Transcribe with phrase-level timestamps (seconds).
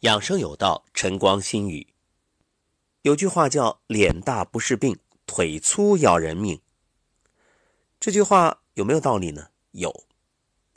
[0.00, 1.94] 养生有道，晨光心语。
[3.00, 6.60] 有句话叫“脸大不是病，腿粗要人命”。
[7.98, 9.48] 这句话有没有道理呢？
[9.70, 10.04] 有，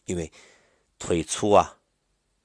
[0.05, 0.31] 因为
[0.97, 1.79] 腿粗啊，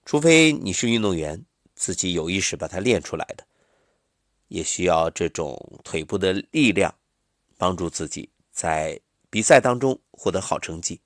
[0.05, 1.45] 除非你是运动员，
[1.77, 3.47] 自己有意识把它练出来的，
[4.49, 6.93] 也需要这种腿部的力量
[7.57, 9.01] 帮助自己在
[9.31, 11.01] 比赛当中获得好成绩。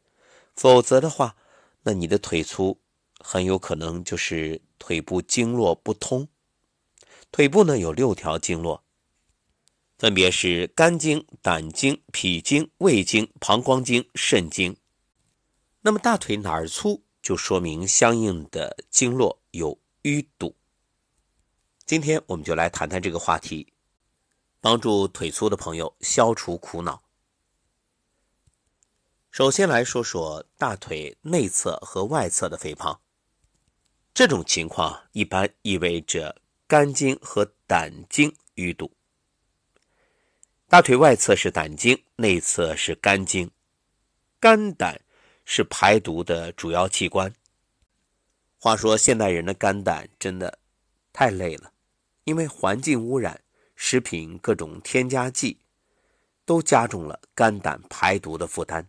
[0.55, 1.37] 否则的话，
[1.83, 2.81] 那你的腿粗
[3.19, 4.63] 很有可能就是。
[4.81, 6.29] 腿部经络不通，
[7.33, 8.85] 腿部呢有六条经络，
[9.99, 14.77] 分别是肝经、胆经、脾经、胃经、膀胱经、肾经。
[15.81, 20.57] 那么大腿哪儿粗，就说明相应的经络有淤堵。
[21.85, 23.73] 今天我们就来谈谈这个话题，
[24.61, 27.03] 帮助腿粗的朋友消除苦恼。
[29.33, 33.01] 首先来说说大腿内侧和外侧的肥胖。
[34.19, 36.35] 这种情况一般意味着
[36.67, 38.91] 肝经和胆经淤堵。
[40.67, 43.49] 大腿外侧是胆经，内侧是肝经。
[44.41, 45.01] 肝胆
[45.45, 47.33] 是排毒的主要器官。
[48.59, 50.59] 话说现代人的肝胆真的
[51.13, 51.73] 太累了，
[52.25, 53.41] 因为环境污染、
[53.77, 55.61] 食品各种添加剂，
[56.45, 58.85] 都加重了肝胆排毒的负担。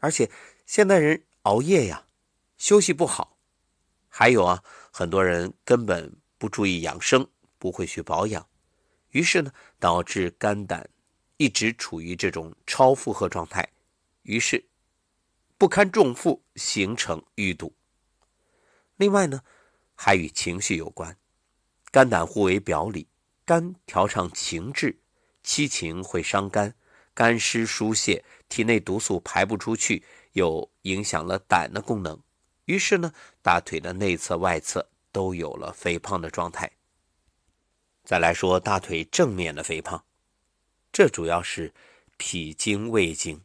[0.00, 0.28] 而且
[0.66, 2.08] 现代人熬夜呀，
[2.58, 3.33] 休息不好。
[4.16, 4.62] 还有啊，
[4.92, 8.46] 很多人根本不注意养生，不会去保养，
[9.10, 10.88] 于是呢，导致肝胆
[11.36, 13.68] 一直处于这种超负荷状态，
[14.22, 14.64] 于是
[15.58, 17.74] 不堪重负，形成淤堵。
[18.98, 19.42] 另外呢，
[19.96, 21.18] 还与情绪有关，
[21.90, 23.08] 肝胆互为表里，
[23.44, 24.96] 肝调畅情志，
[25.42, 26.72] 七情会伤肝，
[27.14, 32.22] 肝湿疏泄，体内毒素排不出去，又影响了胆的功能。
[32.66, 33.12] 于是呢，
[33.42, 36.70] 大腿的内侧、外侧都有了肥胖的状态。
[38.04, 40.02] 再来说大腿正面的肥胖，
[40.92, 41.72] 这主要是
[42.16, 43.42] 脾经、胃经。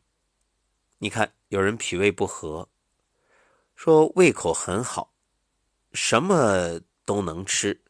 [0.99, 2.69] 你看，有人脾胃不和，
[3.75, 5.13] 说胃口很好，
[5.93, 7.81] 什么都能吃，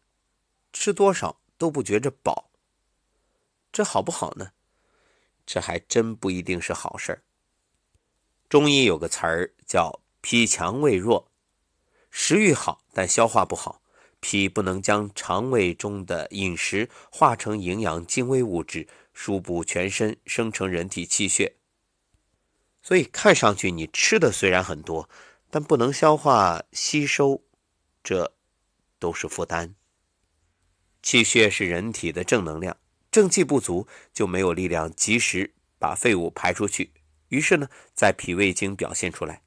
[0.74, 2.50] 吃多少都不觉着饱，
[3.72, 4.52] 这好不好呢？
[5.46, 7.22] 这还真不一定是好事儿。
[8.48, 10.00] 中医有个词儿叫。
[10.22, 11.32] 脾强胃弱，
[12.10, 13.82] 食欲好但消化不好，
[14.20, 21.56] 脾不能将肠胃中的饮食化成营养精微物质，输补全身，生成人体气血。
[22.82, 25.10] 所以看上去你吃的虽然很多，
[25.50, 27.44] 但不能消化吸收，
[28.04, 28.34] 这
[29.00, 29.76] 都是负担。
[31.02, 32.76] 气血是人体的正能量，
[33.10, 36.92] 正气不足就没有力量及时把废物排出去，
[37.30, 39.42] 于是呢，在脾胃经表现出来。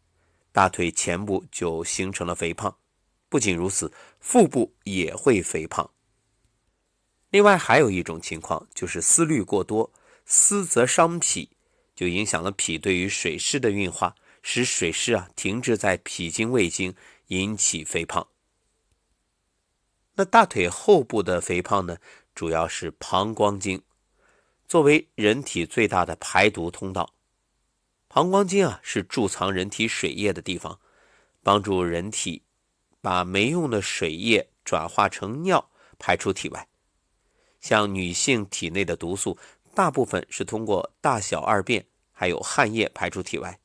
[0.53, 2.77] 大腿前部就形成了肥胖，
[3.29, 3.91] 不仅如此，
[4.21, 5.91] 腹部也会肥胖。
[7.31, 9.91] 另外还有一种情况就是思虑过多，
[10.27, 11.49] 思则伤脾，
[11.95, 16.95] 就影响了脾对于水湿的运化，使水湿啊停滞在脾经、胃经，
[17.29, 18.29] 引起肥胖。
[20.17, 21.97] 那大腿后部的肥胖呢，
[22.35, 23.81] 主要是膀胱经，
[24.69, 27.15] 作为人体最大的排毒通道。
[28.15, 30.79] 膀胱经啊，是贮藏人体水液的地方，
[31.43, 32.43] 帮助人体
[33.01, 36.69] 把没用的水液转化成尿排出体外。
[37.63, 39.39] 像女性体内的毒素，
[39.75, 43.59] 大部分是通过大小二便还有汗液排出体外。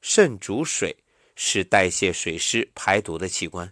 [0.00, 0.96] 肾主水，
[1.36, 3.70] 是代谢水湿排毒的器官。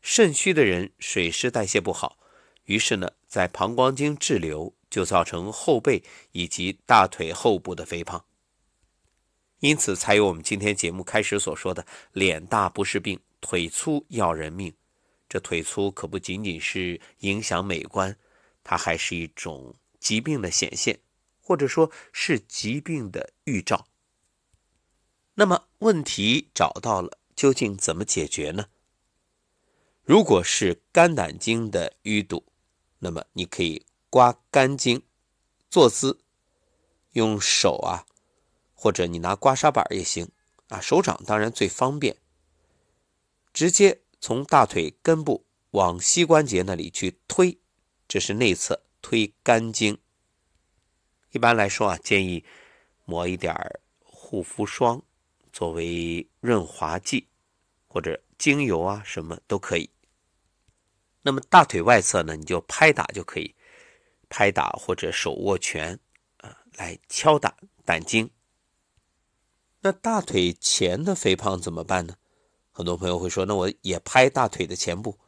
[0.00, 2.16] 肾虚的人水湿代谢不好，
[2.66, 6.00] 于是呢，在膀胱经滞留，就造成后背
[6.30, 8.24] 以及大腿后部的肥胖。
[9.62, 14.74] 因此，才有我们今天节目开始所说的“脸大不是病，腿粗要人命”。
[15.30, 18.18] 这腿粗可不仅仅是影响美观，
[18.64, 20.98] 它还是一种疾病的显现，
[21.40, 23.86] 或者说是疾病的预兆。
[25.34, 28.66] 那么，问题找到了，究竟怎么解决呢？
[30.02, 32.44] 如果是肝胆经的淤堵，
[32.98, 35.00] 那么你可以刮肝经，
[35.70, 36.18] 坐姿
[37.12, 38.04] 用手啊。
[38.82, 40.28] 或者你拿刮痧板也行
[40.66, 42.16] 啊，手掌当然最方便。
[43.52, 47.56] 直接从大腿根部往膝关节那里去推，
[48.08, 49.96] 这是内侧推肝经。
[51.30, 52.44] 一般来说啊，建议
[53.04, 53.54] 抹一点
[54.00, 55.00] 护肤霜
[55.52, 57.28] 作为润滑剂，
[57.86, 59.88] 或者精油啊什么都可以。
[61.22, 63.54] 那么大腿外侧呢，你就拍打就可以，
[64.28, 66.00] 拍打或者手握拳
[66.38, 68.28] 啊来敲打胆经。
[69.82, 72.14] 那大腿前的肥胖怎么办呢？
[72.70, 75.18] 很多朋友会说：“那我也拍大腿的前部。”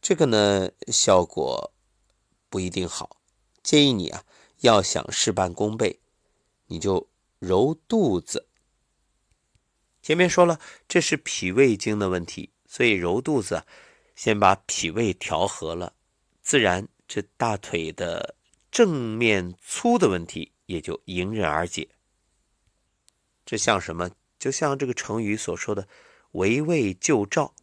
[0.00, 1.72] 这个呢效果
[2.48, 3.20] 不一定好。
[3.62, 4.22] 建议你啊，
[4.60, 5.98] 要想事半功倍，
[6.66, 8.46] 你就揉肚子。
[10.02, 13.64] 前面说了，这是脾胃经的问题，所以揉肚子，
[14.14, 15.94] 先把脾胃调和了，
[16.42, 18.36] 自然这大腿的
[18.70, 21.88] 正面粗的问题也就迎刃而解。
[23.44, 24.10] 这像什么？
[24.38, 25.86] 就像这个成语所说的
[26.32, 27.54] “围魏救赵”。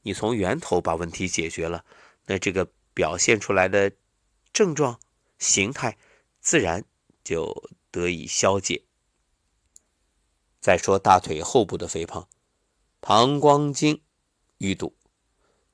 [0.00, 1.84] 你从源头把问题解决了，
[2.26, 3.92] 那这个表现出来的
[4.52, 4.98] 症状
[5.38, 5.98] 形态
[6.40, 6.84] 自然
[7.22, 8.84] 就得以消解。
[10.60, 12.26] 再说大腿后部的肥胖，
[13.00, 14.00] 膀胱经
[14.60, 14.94] 淤堵，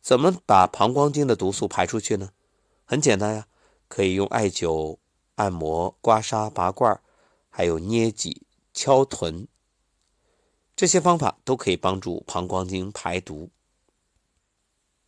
[0.00, 2.32] 怎么把膀胱经的毒素排出去呢？
[2.84, 3.46] 很简单呀，
[3.86, 4.98] 可以用艾灸、
[5.36, 7.00] 按摩、刮痧、拔罐，
[7.48, 9.46] 还有捏脊、敲臀，
[10.76, 13.50] 这些方法都可以帮助膀胱经排毒。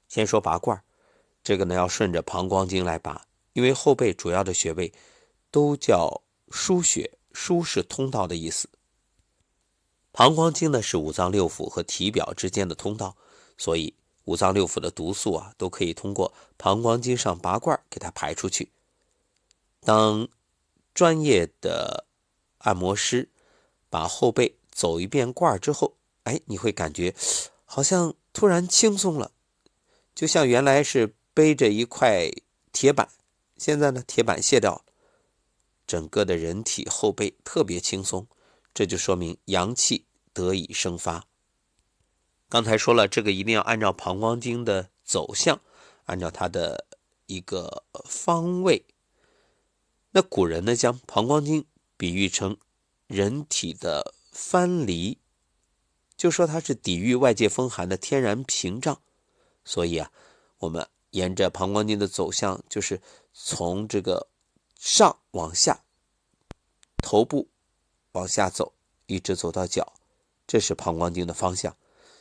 [0.08, 0.82] 先说拔罐，
[1.42, 4.92] 这个呢要顺着膀胱经来拔，因为后背主要的穴位
[5.50, 8.68] 都叫腧穴，腧是通道的意思。
[10.10, 13.16] 膀胱经呢是五脏六腑和体表之间的通道，
[13.56, 13.94] 所以
[14.24, 18.70] 五脏六腑的毒素啊都可以通过膀胱经上拔罐给它排出去。
[19.80, 20.28] 当
[20.92, 22.06] 专业的
[22.58, 23.30] 按摩师
[23.92, 27.14] 把后背走一遍罐儿之后，哎，你会感觉
[27.66, 29.32] 好像突然轻松了，
[30.14, 32.30] 就像原来是背着一块
[32.72, 33.10] 铁板，
[33.58, 34.84] 现在呢铁板卸掉了，
[35.86, 38.26] 整个的人体后背特别轻松。
[38.72, 41.26] 这就说明阳气得以生发。
[42.48, 45.60] 刚才说了，这个一定要按照膀胱经的走向，
[46.04, 46.86] 按照它的
[47.26, 48.86] 一个方位。
[50.12, 51.66] 那古人呢，将膀胱经
[51.98, 52.56] 比喻成
[53.12, 55.18] 人体的藩篱，
[56.16, 59.02] 就说它是抵御外界风寒的天然屏障。
[59.66, 60.10] 所以啊，
[60.58, 63.02] 我们沿着膀胱经的走向，就是
[63.34, 64.28] 从这个
[64.78, 65.84] 上往下，
[66.96, 67.48] 头部。
[68.12, 68.74] 往下走，
[69.06, 69.94] 一直走到脚，
[70.46, 71.74] 这是膀胱经的方向。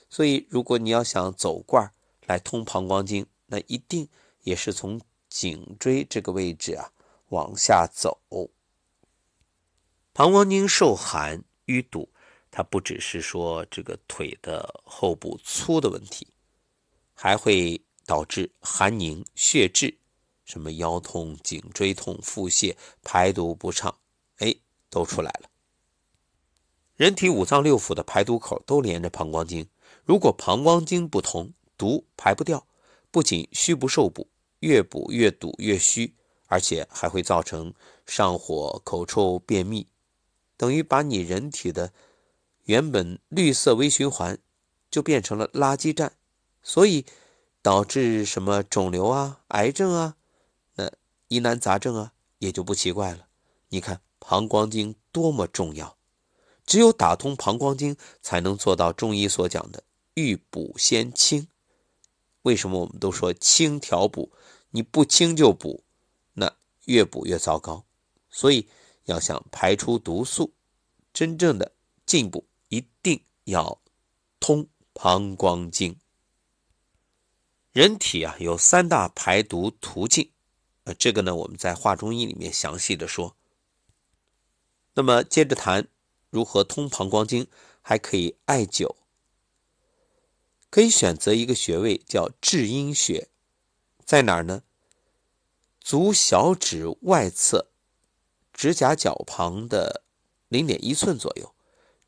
[0.09, 1.91] 所以，如果你要想走罐
[2.25, 4.07] 来通膀胱经，那一定
[4.43, 6.93] 也是从颈椎这个位置啊
[7.27, 8.21] 往下走。
[10.13, 12.09] 膀胱经受寒淤堵，
[12.51, 16.27] 它不只是说这个腿的后部粗的问题，
[17.13, 19.97] 还会导致寒凝、血滞，
[20.43, 23.97] 什么腰痛、颈椎痛、腹泻、排毒不畅，
[24.39, 24.53] 哎，
[24.89, 25.49] 都出来了。
[26.97, 29.65] 人体五脏六腑的排毒口都连着膀胱经，
[30.03, 32.67] 如果膀胱经不通，毒排不掉，
[33.09, 34.27] 不仅虚不受补，
[34.59, 36.13] 越补越堵越虚，
[36.47, 37.73] 而且还会造成
[38.05, 39.87] 上火、口臭、便秘，
[40.61, 41.91] 等于把你人体的
[42.65, 44.37] 原本绿色微循环
[44.91, 46.13] 就变成了垃圾站，
[46.61, 47.03] 所以
[47.63, 50.17] 导致什么肿瘤啊、癌症啊、
[50.75, 50.91] 那
[51.29, 53.25] 疑难杂症啊，也就不奇怪了。
[53.69, 55.97] 你看膀胱经多么重要。
[56.63, 59.83] 只有打通膀胱经，才能做到中医所讲的
[60.13, 61.47] 欲补先清。
[62.43, 64.31] 为什么我们都说清调补？
[64.69, 65.83] 你不清就补，
[66.33, 66.53] 那
[66.85, 67.83] 越补越糟糕。
[68.29, 68.67] 所以
[69.05, 70.53] 要想排出毒素，
[71.13, 71.71] 真正的
[72.05, 73.81] 进步，一定要
[74.39, 75.99] 通膀胱经。
[77.71, 80.31] 人体啊有三大排毒途径，
[80.83, 83.35] 呃，这个呢我们在《话中医》里面详细的说。
[84.93, 85.87] 那么接着谈。
[86.29, 87.47] 如何通膀胱经？
[87.81, 88.95] 还可以艾灸，
[90.69, 93.27] 可以选择一个穴位叫至阴穴，
[94.05, 94.63] 在哪儿呢？
[95.81, 97.70] 足小指外侧
[98.61, 100.03] 指甲角旁的
[100.47, 101.55] 零点一寸左右，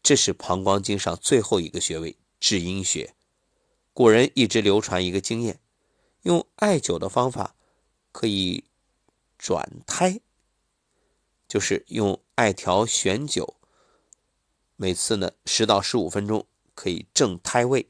[0.03, 3.15] 这是膀胱经上最后一个穴位至阴穴。
[3.91, 5.59] 古人一直流传一个经验，
[6.21, 7.55] 用艾灸的方法
[8.11, 8.65] 可以
[9.35, 10.19] 转胎，
[11.47, 13.55] 就是用艾条悬灸。
[14.75, 16.45] 每次呢，十到十五分钟
[16.75, 17.89] 可以正胎位。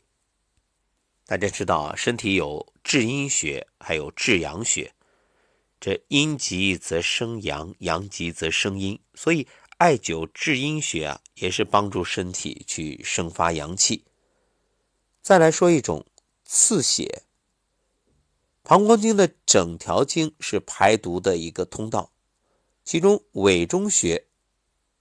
[1.25, 4.92] 大家知道啊，身体有至阴穴，还有至阳穴。
[5.85, 8.97] 这阴极则生阳，阳极则生阴。
[9.15, 9.45] 所以
[9.79, 14.05] 艾灸治阴穴啊，也是帮助身体去生发阳气。
[15.21, 16.05] 再来说一种
[16.45, 17.23] 刺血。
[18.61, 22.13] 膀胱经的整条经是排毒的一个通道，
[22.85, 24.27] 其中委中穴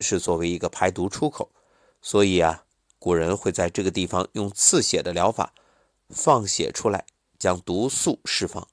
[0.00, 1.52] 是作为一个排毒出口。
[2.00, 2.64] 所以啊，
[2.98, 5.54] 古人会在这个地方用刺血的疗法
[6.08, 7.06] 放血出来，
[7.38, 8.66] 将毒素释放。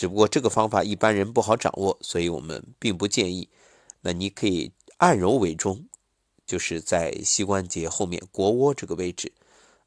[0.00, 3.50] 只不过这个方法一般人不好掌握，所以我们并不建议。
[4.00, 5.84] 那你可以按揉为中，
[6.46, 9.30] 就是在膝关节后面腘窝这个位置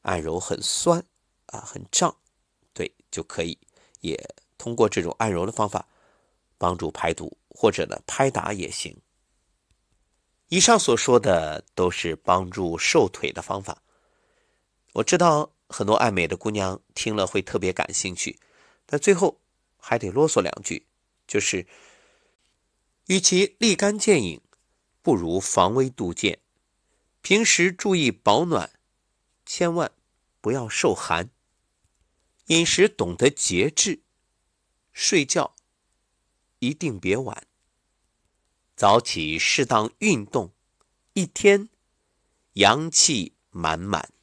[0.04, 1.04] 按揉，很酸
[1.48, 2.16] 啊，很胀，
[2.76, 3.58] 对，就可以，
[4.02, 5.88] 也通过这种按揉的方法
[6.60, 8.96] 帮助排毒，或者呢拍打也行。
[10.50, 13.82] 以上所说的都是帮助瘦腿的方法。
[14.92, 18.40] 我知道很多爱美的姑娘听了会特别感兴趣，
[18.86, 19.40] 但最后
[19.86, 20.88] 还得啰嗦两句，
[21.28, 21.68] 就是：
[23.08, 24.42] 与其立竿见影，
[25.02, 26.40] 不如防微杜渐。
[27.22, 28.80] 平时注意保暖，
[29.46, 29.92] 千万
[30.40, 31.32] 不要受寒。
[32.46, 34.04] 饮食懂得节制，
[34.94, 35.54] 睡觉
[36.60, 37.46] 一定别晚。
[38.78, 40.54] 早起适当运动，
[41.12, 41.68] 一天
[42.54, 44.14] 阳气满满。